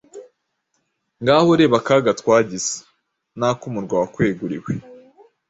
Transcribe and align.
Ngaho 1.21 1.49
reba 1.59 1.75
akaga 1.81 2.11
twagize 2.19 2.71
n’ak’umurwa 3.37 3.95
wakweguriwe. 4.01 4.71